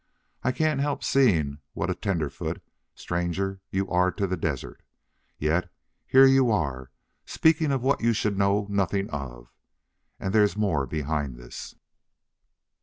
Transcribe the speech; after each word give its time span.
I 0.43 0.51
can't 0.51 0.79
help 0.79 1.03
seeing 1.03 1.59
what 1.73 1.91
a 1.91 1.93
tenderfoot 1.93 2.59
stranger 2.95 3.61
you 3.69 3.87
are 3.87 4.11
to 4.13 4.25
the 4.25 4.35
desert. 4.35 4.81
Yet, 5.37 5.69
here 6.07 6.25
you 6.25 6.49
are 6.49 6.89
speaking 7.23 7.71
of 7.71 7.83
what 7.83 8.01
you 8.01 8.11
should 8.11 8.35
know 8.35 8.65
nothing 8.67 9.11
of.... 9.11 9.53
And 10.19 10.33
there's 10.33 10.57
more 10.57 10.87
behind 10.87 11.35
this." 11.37 11.75